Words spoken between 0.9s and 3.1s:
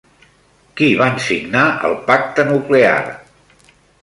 van signar el pacte nuclear?